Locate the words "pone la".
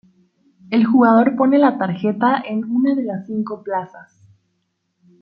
1.35-1.77